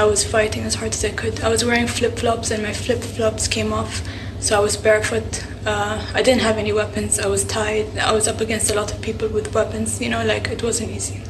[0.00, 1.42] I was fighting as hard as I could.
[1.42, 4.02] I was wearing flip flops and my flip flops came off,
[4.38, 5.44] so I was barefoot.
[5.66, 7.20] Uh, I didn't have any weapons.
[7.20, 7.98] I was tied.
[7.98, 10.00] I was up against a lot of people with weapons.
[10.00, 11.20] You know, like it wasn't easy.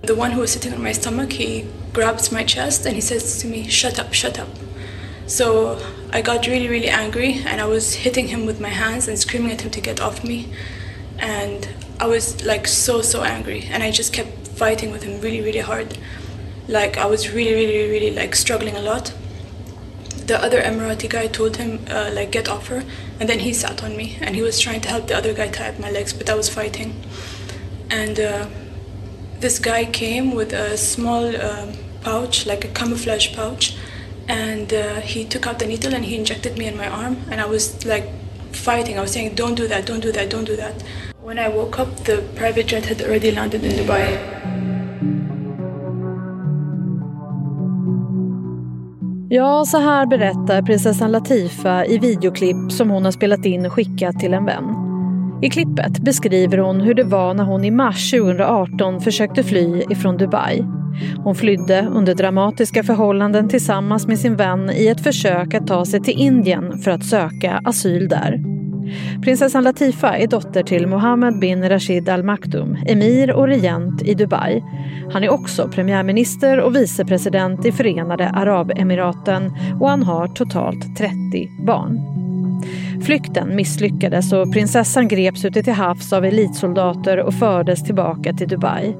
[0.00, 3.38] The one who was sitting on my stomach, he grabs my chest and he says
[3.40, 4.48] to me, "Shut up, shut up."
[5.26, 5.78] So
[6.14, 9.52] I got really, really angry and I was hitting him with my hands and screaming
[9.52, 10.48] at him to get off me.
[11.18, 11.68] And
[12.00, 15.66] I was like so, so angry and I just kept fighting with him really, really
[15.72, 15.98] hard.
[16.68, 19.12] Like I was really, really, really like struggling a lot.
[20.26, 22.82] The other Emirati guy told him uh, like get off her,
[23.20, 25.48] and then he sat on me and he was trying to help the other guy
[25.48, 26.94] tie up my legs, but I was fighting.
[27.90, 28.46] And uh,
[29.40, 31.66] this guy came with a small uh,
[32.00, 33.76] pouch, like a camouflage pouch,
[34.26, 37.40] and uh, he took out the needle and he injected me in my arm, and
[37.40, 38.08] I was like
[38.52, 38.98] fighting.
[38.98, 39.84] I was saying, "Don't do that!
[39.84, 40.30] Don't do that!
[40.30, 40.82] Don't do that!"
[41.20, 44.53] When I woke up, the private jet had already landed in Dubai.
[49.34, 54.20] Ja, så här berättar prinsessan Latifa i videoklipp som hon har spelat in och skickat
[54.20, 54.64] till en vän.
[55.42, 60.16] I klippet beskriver hon hur det var när hon i mars 2018 försökte fly ifrån
[60.16, 60.64] Dubai.
[61.24, 66.02] Hon flydde under dramatiska förhållanden tillsammans med sin vän i ett försök att ta sig
[66.02, 68.53] till Indien för att söka asyl där.
[69.22, 74.64] Prinsessan Latifa är dotter till Mohammed bin Rashid Al Maktoum, emir och regent i Dubai.
[75.12, 81.14] Han är också premiärminister och vicepresident i Förenade Arabemiraten och han har totalt 30
[81.66, 82.14] barn.
[83.04, 88.96] Flykten misslyckades och prinsessan greps ute till havs av elitsoldater och fördes tillbaka till Dubai.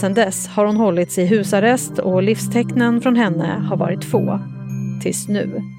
[0.00, 4.40] Sedan dess har hon hållits i husarrest och livstecknen från henne har varit få.
[5.02, 5.77] Tills nu.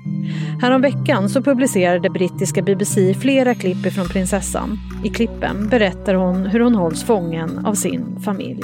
[0.62, 4.80] Häromveckan så publicerade brittiska BBC flera klipp ifrån prinsessan.
[5.03, 8.62] I klippen berättar hon hur hon hålls fången av sin familj.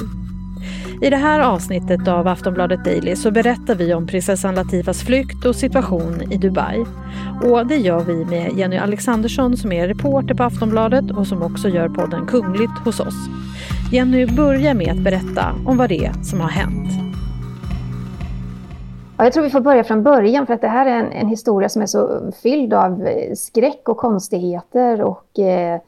[1.02, 5.56] I det här avsnittet av Aftonbladet Daily så berättar vi om prinsessan Latifas flykt och
[5.56, 6.84] situation i Dubai.
[7.42, 11.68] Och det gör vi med Jenny Alexandersson som är reporter på Aftonbladet och som också
[11.68, 13.28] gör podden Kungligt hos oss.
[13.92, 17.05] Jenny börjar med att berätta om vad det är som har hänt.
[19.18, 21.28] Ja, jag tror vi får börja från början för att det här är en, en
[21.28, 25.80] historia som är så fylld av eh, skräck och konstigheter och eh,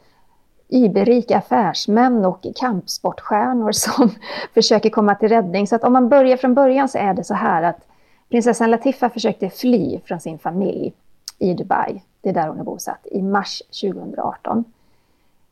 [0.67, 4.09] iberika affärsmän och kampsportstjärnor som
[4.53, 5.67] försöker komma till räddning.
[5.67, 7.87] Så att om man börjar från början så är det så här att
[8.29, 10.93] prinsessan Latifa försökte fly från sin familj
[11.39, 12.01] i Dubai.
[12.21, 14.63] Det är där hon är bosatt, i mars 2018.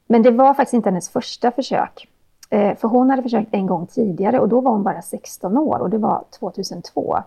[0.07, 2.07] Men det var faktiskt inte hennes första försök.
[2.49, 5.79] Eh, för hon hade försökt en gång tidigare och då var hon bara 16 år
[5.79, 7.17] och det var 2002.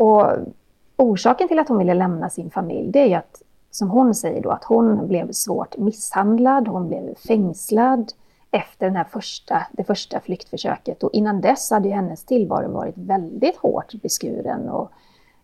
[0.00, 0.26] Och
[0.96, 4.42] orsaken till att hon ville lämna sin familj, det är ju att, som hon säger
[4.42, 8.12] då, att hon blev svårt misshandlad, hon blev fängslad
[8.50, 11.02] efter den här första, det första flyktförsöket.
[11.02, 14.68] Och innan dess hade ju hennes tillvaro varit väldigt hårt beskuren.
[14.68, 14.90] Och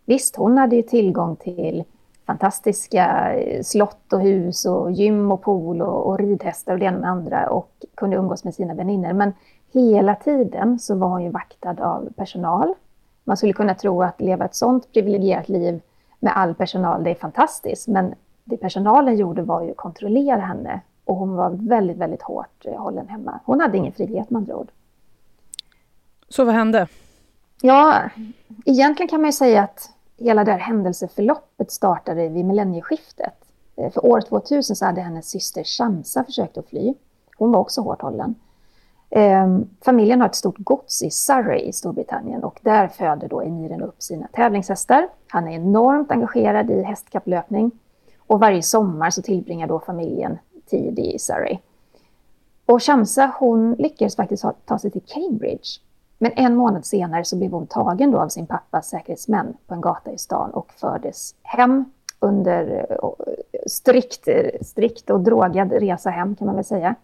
[0.05, 1.85] visst, hon hade ju tillgång till
[2.27, 7.11] fantastiska slott och hus och gym och pool och, och ridhästar och det ena med
[7.11, 9.13] andra och kunde umgås med sina vänner.
[9.13, 9.33] Men
[9.73, 12.75] hela tiden så var hon ju vaktad av personal
[13.27, 15.81] man skulle kunna tro att leva ett sånt privilegierat liv
[16.21, 17.89] med all personal, det är fantastiskt.
[17.89, 18.15] Men
[18.45, 23.09] det personalen gjorde var ju att kontrollera henne och hon var väldigt, väldigt hårt hållen
[23.09, 23.41] hemma.
[23.45, 24.69] Hon hade ingen frihet med andra ord.
[26.29, 26.89] Så vad hände?
[27.63, 28.03] Ja,
[28.65, 33.35] egentligen kan man ju säga att hela det här händelseförloppet startade vid millennieskiftet.
[33.77, 36.95] Eh, för år 2000 så hade hennes syster Shamsa försökt att fly.
[37.37, 38.35] Hon var också hårt hållen.
[39.17, 43.83] Eh, familjen har ett stort gods i Surrey i Storbritannien och där föder då emiren
[43.83, 45.09] upp sina tävlingshästar.
[45.29, 47.71] Han är enormt engagerad i hästkapplöpning
[48.27, 51.59] och varje sommar så tillbringar då familjen tid i Surrey.
[52.67, 55.81] Och Shamsa hon lyckades faktiskt ta sig till Cambridge.
[56.19, 59.81] Men en månad senare så blev hon tagen då av sin pappas säkerhetsmän på en
[59.81, 61.85] gata i stan och fördes hem
[62.21, 64.29] under eh, eh, strikt,
[64.61, 66.95] strikt och drogad resa hem kan man väl säga.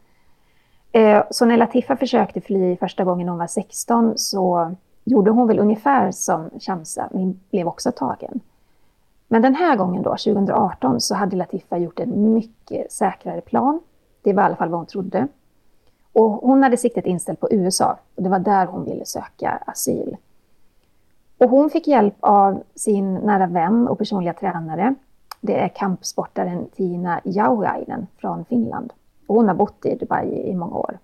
[0.93, 5.59] Eh, så när Latifa försökte fly första gången hon var 16 så gjorde hon väl
[5.59, 8.41] ungefär som Shamsa, men blev också tagen.
[9.29, 13.81] Men den här gången då, 2018, så hade Latifa gjort en mycket säkrare plan.
[14.23, 15.29] Det var i alla fall vad hon trodde.
[16.13, 20.17] Och hon hade siktet inställt på USA och det var där hon ville söka asyl.
[21.39, 24.95] Och hon fick hjälp av sin nära vän och personliga tränare.
[25.41, 28.93] Det är kampsportaren Tina Jauhainen från Finland.
[29.33, 30.99] Och hon har bott i Dubai i många år.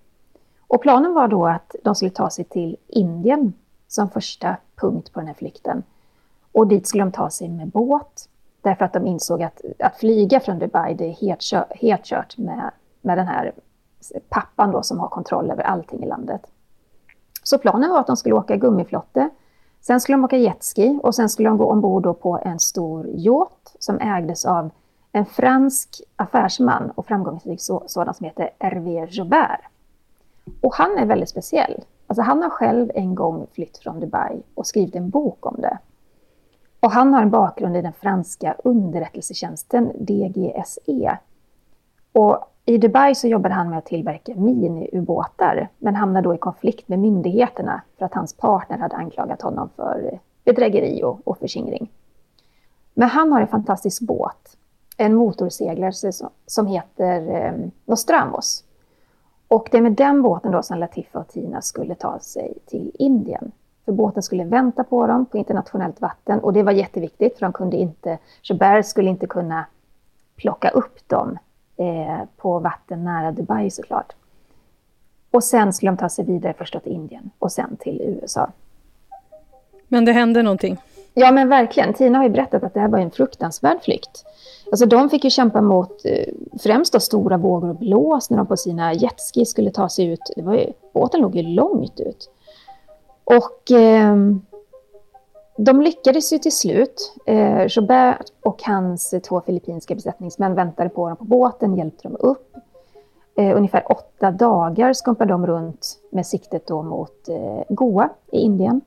[0.67, 3.53] Och planen var då att de skulle ta sig till Indien
[3.87, 5.83] som första punkt på den här flykten.
[6.51, 8.29] Och dit skulle de ta sig med båt.
[8.61, 12.37] Därför att de insåg att, att flyga från Dubai, det är helt, kört, helt kört
[12.37, 12.71] med,
[13.01, 13.53] med den här
[14.29, 16.41] pappan då som har kontroll över allting i landet.
[17.43, 19.29] Så planen var att de skulle åka gummiflotte
[19.81, 23.75] Sen skulle de åka jetski och sen skulle de gå ombord på en stor yacht
[23.79, 24.69] som ägdes av
[25.11, 29.61] en fransk affärsman och framgångsrik sådan som heter Hervé Joubert.
[30.61, 31.83] Och han är väldigt speciell.
[32.07, 35.77] Alltså han har själv en gång flytt från Dubai och skrivit en bok om det.
[36.79, 41.17] Och han har en bakgrund i den franska underrättelsetjänsten DGSE.
[42.11, 46.87] Och i Dubai så jobbade han med att tillverka miniubåtar men hamnade då i konflikt
[46.87, 51.91] med myndigheterna för att hans partner hade anklagat honom för bedrägeri och, och förskingring.
[52.93, 54.57] Men han har en fantastisk båt,
[54.99, 56.11] en motorseglare
[56.45, 57.53] som heter eh,
[57.85, 58.63] Nostramos.
[59.47, 62.91] Och det är med den båten då som Latifa och Tina skulle ta sig till
[62.99, 63.51] Indien.
[63.85, 67.53] För båten skulle vänta på dem på internationellt vatten och det var jätteviktigt för de
[67.53, 69.65] kunde inte, Chabert skulle inte kunna
[70.35, 71.37] plocka upp dem
[71.77, 74.13] eh, på vatten nära Dubai såklart.
[75.31, 78.51] Och sen skulle de ta sig vidare först till Indien och sen till USA.
[79.87, 80.77] Men det hände någonting?
[81.13, 81.93] Ja men verkligen.
[81.93, 84.25] Tina har ju berättat att det här var en fruktansvärd flykt.
[84.71, 88.47] Alltså de fick ju kämpa mot eh, främst då stora vågor och blås när de
[88.47, 90.33] på sina jetski skulle ta sig ut.
[90.35, 92.29] Det var ju, båten låg ju långt ut.
[93.23, 94.15] Och eh,
[95.57, 97.15] de lyckades ju till slut.
[97.25, 102.55] Eh, Joubert och hans två filippinska besättningsmän väntade på dem på båten, hjälpte dem upp.
[103.35, 108.81] Eh, ungefär åtta dagar skumpade de runt med siktet då mot eh, Goa i Indien.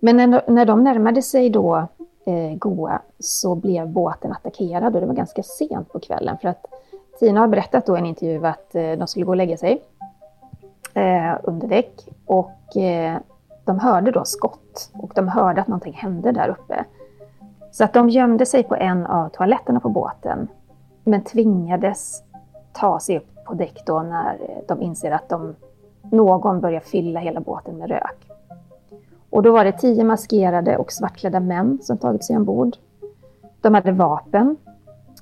[0.00, 1.86] Men när, när de närmade sig då
[2.26, 6.66] eh, Goa så blev båten attackerad och det var ganska sent på kvällen för att
[7.18, 9.82] Tina har berättat då i en intervju att eh, de skulle gå och lägga sig
[10.94, 13.18] eh, under däck och eh,
[13.64, 16.84] de hörde då skott och de hörde att någonting hände där uppe.
[17.70, 20.48] Så att de gömde sig på en av toaletterna på båten
[21.04, 22.22] men tvingades
[22.72, 25.54] ta sig upp på däck då när eh, de inser att de,
[26.02, 28.29] någon börjar fylla hela båten med rök.
[29.30, 32.76] Och då var det tio maskerade och svartklädda män som tagit sig ombord.
[33.60, 34.56] De hade vapen.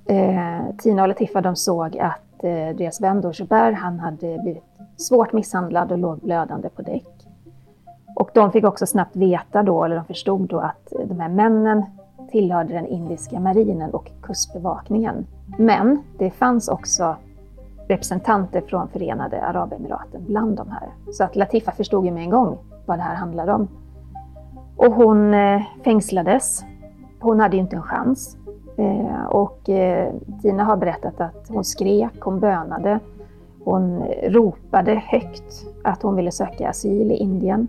[0.06, 4.64] Eh, Tina och Latifa de såg att eh, deras vän då, Joubert, han hade blivit
[4.96, 7.26] svårt misshandlad och låg blödande på däck.
[8.16, 11.84] Och de fick också snabbt veta då, eller de förstod då att de här männen
[12.31, 15.26] tillhörde den indiska marinen och kustbevakningen.
[15.58, 17.16] Men det fanns också
[17.88, 20.88] representanter från Förenade Arabemiraten bland de här.
[21.12, 23.69] Så att Latifa förstod ju med en gång vad det här handlade om.
[24.78, 26.64] Och hon eh, fängslades.
[27.20, 28.36] Hon hade ju inte en chans.
[28.76, 33.00] Eh, och eh, Tina har berättat att hon skrek, hon bönade.
[33.64, 37.69] Hon ropade högt att hon ville söka asyl i Indien.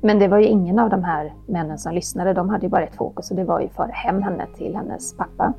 [0.00, 2.32] Men det var ju ingen av de här männen som lyssnade.
[2.32, 5.16] De hade ju bara ett fokus och det var ju föra hem henne till hennes
[5.16, 5.52] pappa.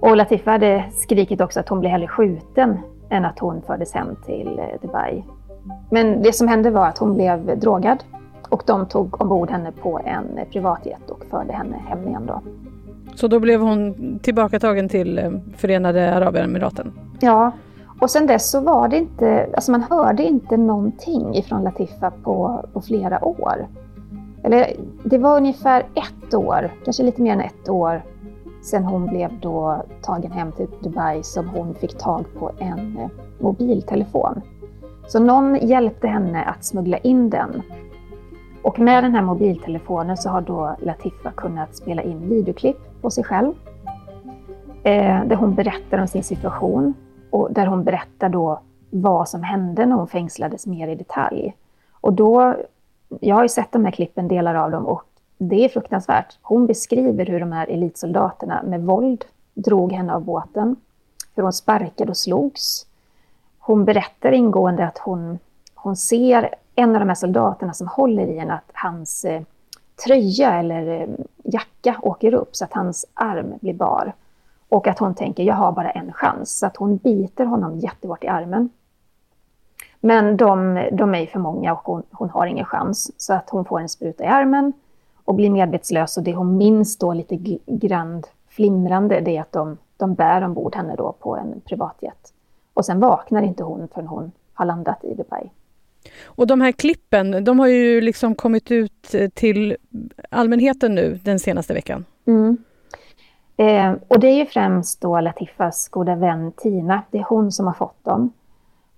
[0.00, 2.78] Och Latifa hade skrikit också att hon blev hellre skjuten
[3.08, 5.24] än att hon fördes hem till Dubai.
[5.90, 8.04] Men det som hände var att hon blev drogad
[8.50, 12.40] och de tog ombord henne på en privatjet och förde henne hem igen då.
[13.14, 16.92] Så då blev hon tillbakatagen till eh, Förenade Arabemiraten?
[17.20, 17.52] Ja,
[18.00, 22.64] och sen dess så var det inte, alltså man hörde inte någonting ifrån Latifa på,
[22.72, 23.66] på flera år.
[24.44, 28.02] Eller det var ungefär ett år, kanske lite mer än ett år
[28.62, 33.08] sen hon blev då tagen hem till Dubai som hon fick tag på en eh,
[33.38, 34.40] mobiltelefon.
[35.08, 37.62] Så någon hjälpte henne att smuggla in den
[38.62, 43.24] och med den här mobiltelefonen så har då Latifa kunnat spela in videoklipp på sig
[43.24, 43.54] själv.
[44.82, 46.94] Eh, där hon berättar om sin situation
[47.30, 51.56] och där hon berättar då vad som hände när hon fängslades mer i detalj.
[52.00, 52.56] Och då,
[53.20, 55.04] jag har ju sett de här klippen, delar av dem, och
[55.38, 56.38] det är fruktansvärt.
[56.42, 60.76] Hon beskriver hur de här elitsoldaterna med våld drog henne av båten,
[61.34, 62.86] hur hon sparkade och slogs.
[63.58, 65.38] Hon berättar ingående att hon,
[65.74, 69.42] hon ser en av de här soldaterna som håller i en att hans eh,
[70.04, 71.08] tröja eller eh,
[71.44, 74.12] jacka åker upp så att hans arm blir bar.
[74.68, 76.58] Och att hon tänker, jag har bara en chans.
[76.58, 78.70] Så att hon biter honom jättehårt i armen.
[80.00, 83.12] Men de, de är för många och hon, hon, har ingen chans.
[83.16, 84.72] Så att hon får en spruta i armen
[85.24, 86.16] och blir medvetslös.
[86.16, 87.36] Och det hon minns då lite
[87.66, 92.32] grann flimrande, det är att de, de bär ombord henne då på en privatjet.
[92.74, 95.50] Och sen vaknar inte hon förrän hon har landat i Dubai.
[96.24, 99.76] Och de här klippen, de har ju liksom kommit ut eh, till
[100.30, 102.04] allmänheten nu den senaste veckan.
[102.26, 102.56] Mm.
[103.56, 107.66] Eh, och det är ju främst då Latifas goda vän Tina, det är hon som
[107.66, 108.32] har fått dem.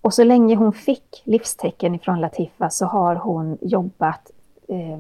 [0.01, 4.31] Och så länge hon fick livstecken ifrån Latifa så har hon jobbat
[4.69, 4.99] eh,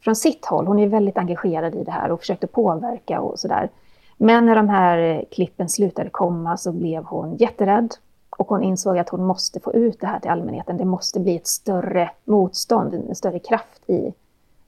[0.00, 0.66] från sitt håll.
[0.66, 3.68] Hon är väldigt engagerad i det här och försökte påverka och sådär.
[4.16, 7.94] Men när de här eh, klippen slutade komma så blev hon jätterädd
[8.40, 10.76] och hon insåg att hon måste få ut det här till allmänheten.
[10.76, 14.12] Det måste bli ett större motstånd, en större kraft i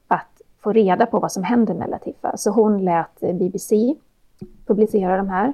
[0.09, 2.37] att få reda på vad som händer med Latifa.
[2.37, 3.95] Så hon lät BBC
[4.67, 5.53] publicera de här.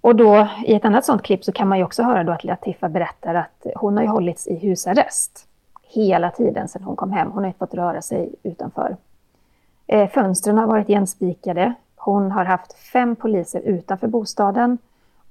[0.00, 2.44] Och då i ett annat sånt klipp så kan man ju också höra då att
[2.44, 5.46] Latifa berättar att hon har ju hållits i husarrest
[5.82, 7.30] hela tiden sedan hon kom hem.
[7.30, 8.96] Hon har inte fått röra sig utanför.
[9.86, 11.74] Eh, fönstren har varit igenspikade.
[11.96, 14.78] Hon har haft fem poliser utanför bostaden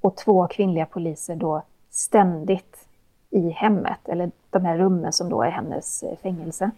[0.02, 2.88] och två kvinnliga poliser då ständigt
[3.30, 6.72] i hemmet, eller de här rummen som då är hennes eh, fängelse.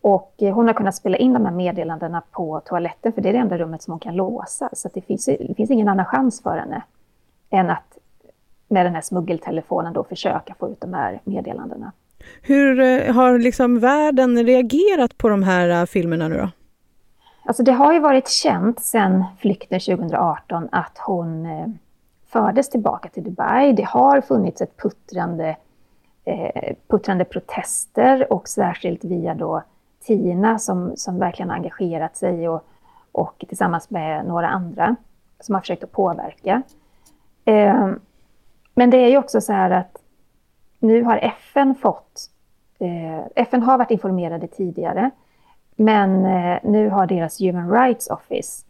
[0.00, 3.32] Och eh, hon har kunnat spela in de här meddelandena på toaletten, för det är
[3.32, 4.68] det enda rummet som hon kan låsa.
[4.72, 6.82] Så det finns, det finns ingen annan chans för henne
[7.50, 7.98] än att
[8.68, 11.92] med den här smuggeltelefonen då försöka få ut de här meddelandena.
[12.42, 16.50] Hur eh, har liksom världen reagerat på de här filmerna nu då?
[17.44, 21.46] Alltså det har ju varit känt sedan flykten 2018 att hon
[22.32, 23.72] fördes tillbaka till Dubai.
[23.72, 25.56] Det har funnits ett puttrande,
[26.24, 29.62] eh, puttrande protester och särskilt via då
[30.00, 32.64] Tina som, som verkligen engagerat sig och,
[33.12, 34.96] och tillsammans med några andra
[35.40, 36.62] som har försökt att påverka.
[37.44, 37.90] Eh,
[38.74, 39.96] men det är ju också så här att
[40.78, 42.30] nu har FN fått...
[42.78, 45.10] Eh, FN har varit informerade tidigare,
[45.76, 48.66] men eh, nu har deras Human Rights Office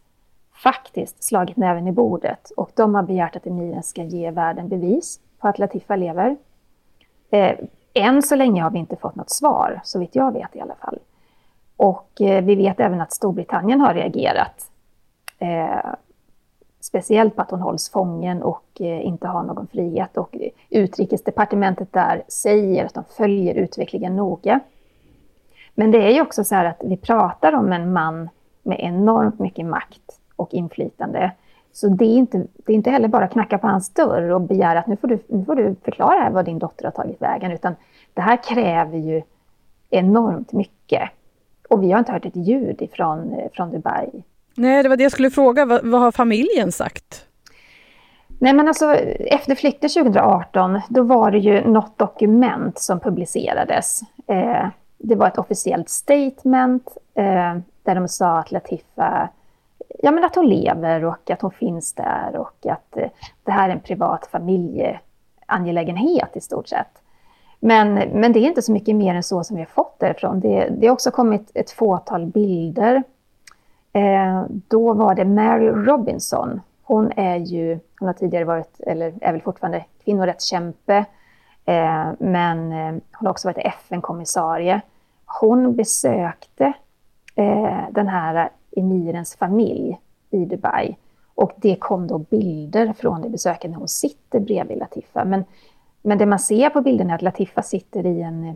[0.63, 5.19] faktiskt slagit näven i bordet och de har begärt att emiren ska ge världen bevis
[5.39, 6.37] på att Latifa lever.
[7.29, 7.57] Eh,
[7.93, 10.75] än så länge har vi inte fått något svar, så vitt jag vet i alla
[10.75, 10.99] fall.
[11.75, 14.71] Och eh, vi vet även att Storbritannien har reagerat.
[15.39, 15.93] Eh,
[16.79, 20.17] speciellt på att hon hålls fången och eh, inte har någon frihet.
[20.17, 20.35] Och
[20.69, 24.59] utrikesdepartementet där säger att de följer utvecklingen noga.
[25.75, 28.29] Men det är ju också så här att vi pratar om en man
[28.63, 31.31] med enormt mycket makt och inflytande.
[31.71, 34.79] Så det är inte, det är inte heller bara knacka på hans dörr och begära
[34.79, 37.51] att nu får, du, nu får du förklara här vad din dotter har tagit vägen,
[37.51, 37.75] utan
[38.13, 39.21] det här kräver ju
[39.89, 41.09] enormt mycket.
[41.69, 44.09] Och vi har inte hört ett ljud ifrån, från Dubai.
[44.55, 45.65] Nej, det var det jag skulle fråga.
[45.65, 47.25] Vad, vad har familjen sagt?
[48.39, 54.01] Nej, men alltså efter flykten 2018, då var det ju något dokument som publicerades.
[54.27, 54.67] Eh,
[54.97, 59.29] det var ett officiellt statement eh, där de sa att Latifa
[59.99, 63.09] ja, men att hon lever och att hon finns där och att eh,
[63.43, 67.01] det här är en privat familjeangelägenhet i stort sett.
[67.59, 70.39] Men, men det är inte så mycket mer än så som vi har fått därifrån.
[70.39, 73.03] Det, det har också kommit ett fåtal bilder.
[73.93, 76.61] Eh, då var det Mary Robinson.
[76.83, 81.05] Hon är ju, hon har tidigare varit, eller är väl fortfarande kvinnorättskämpe,
[81.65, 84.81] eh, men eh, hon har också varit FN-kommissarie.
[85.25, 86.73] Hon besökte
[87.35, 89.99] eh, den här emirens familj
[90.29, 90.95] i Dubai.
[91.35, 95.25] Och det kom då bilder från det besöket när hon sitter bredvid Latifa.
[95.25, 95.43] Men,
[96.01, 98.55] men det man ser på bilden är att Latifa sitter i en,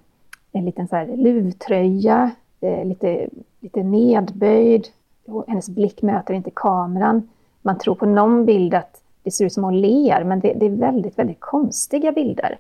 [0.52, 2.32] en liten så här luvtröja,
[2.62, 3.30] eh, lite,
[3.60, 4.88] lite nedböjd.
[5.48, 7.30] Hennes blick möter inte kameran.
[7.62, 10.66] Man tror på någon bild att det ser ut som hon ler, men det, det
[10.66, 12.58] är väldigt, väldigt konstiga bilder.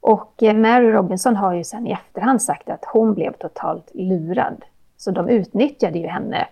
[0.00, 4.64] Och eh, Mary Robinson har ju sen i efterhand sagt att hon blev totalt lurad.
[4.96, 6.48] Så de utnyttjade ju henne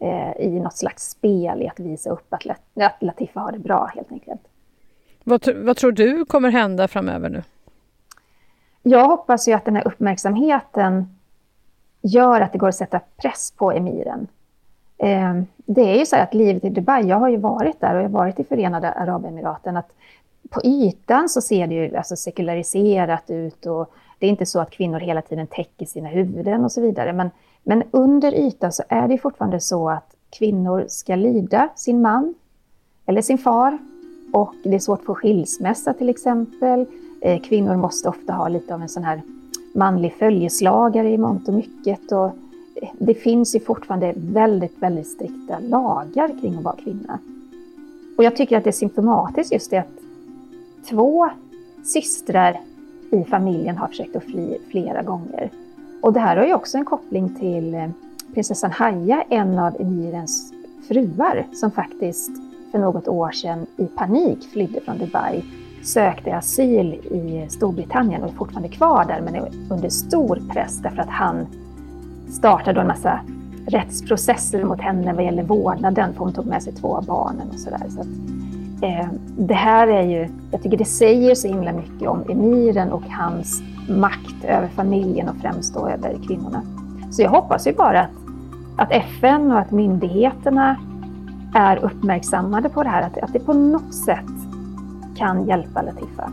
[0.00, 3.90] eh, i något slags spel i att visa upp att, att Latifa har det bra
[3.94, 4.40] helt enkelt.
[5.24, 7.42] Vad, vad tror du kommer hända framöver nu?
[8.82, 11.16] Jag hoppas ju att den här uppmärksamheten
[12.02, 14.26] gör att det går att sätta press på emiren.
[14.98, 18.00] Eh, det är ju så att livet i Dubai, jag har ju varit där och
[18.00, 19.92] jag har varit i Förenade Arabemiraten, att
[20.50, 24.70] på ytan så ser det ju alltså sekulariserat ut och det är inte så att
[24.70, 27.12] kvinnor hela tiden täcker sina huvuden och så vidare.
[27.12, 27.30] Men
[27.62, 32.34] men under ytan så är det fortfarande så att kvinnor ska lyda sin man
[33.06, 33.78] eller sin far.
[34.32, 36.86] Och det är svårt att få skilsmässa till exempel.
[37.20, 39.22] Eh, kvinnor måste ofta ha lite av en sån här
[39.74, 42.12] manlig följeslagare i mångt och mycket.
[42.12, 42.26] Och
[42.74, 47.18] eh, det finns ju fortfarande väldigt, väldigt strikta lagar kring att vara kvinna.
[48.18, 50.00] Och jag tycker att det är symptomatiskt just det att
[50.88, 51.30] två
[51.84, 52.60] systrar
[53.10, 55.50] i familjen har försökt att fly flera gånger.
[56.00, 57.88] Och det här har ju också en koppling till eh,
[58.34, 60.52] prinsessan Haya, en av emirens
[60.88, 62.30] fruar, som faktiskt
[62.70, 65.44] för något år sedan i panik flydde från Dubai,
[65.82, 71.02] sökte asyl i Storbritannien och är fortfarande kvar där, men är under stor press därför
[71.02, 71.46] att han
[72.28, 73.20] startade en massa
[73.66, 77.60] rättsprocesser mot henne vad gäller vårdnaden, för hon tog med sig två av barnen och
[77.60, 77.86] sådär.
[77.88, 78.06] Så, eh,
[78.82, 79.06] Eh,
[79.38, 83.62] det här är ju, jag tycker det säger så himla mycket om emiren och hans
[83.88, 86.62] makt över familjen och främst då över kvinnorna.
[87.10, 88.10] Så jag hoppas ju bara att,
[88.76, 90.76] att FN och att myndigheterna
[91.54, 94.30] är uppmärksammade på det här, att, att det på något sätt
[95.16, 96.32] kan hjälpa Latifa.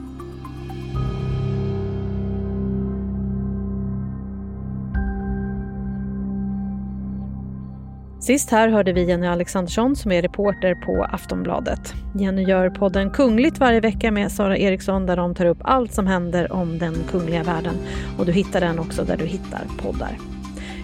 [8.27, 11.93] Sist här hörde vi Jenny Alexandersson som är reporter på Aftonbladet.
[12.15, 16.07] Jenny gör podden Kungligt varje vecka med Sara Eriksson där de tar upp allt som
[16.07, 17.75] händer om den kungliga världen.
[18.17, 20.17] Och du hittar den också där du hittar poddar.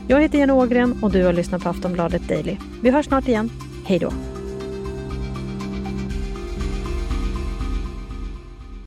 [0.07, 2.57] Jag heter Jenny Ågren och du har lyssnat på Aftonbladet Daily.
[2.83, 3.49] Vi hörs snart igen.
[3.85, 4.32] Hej då!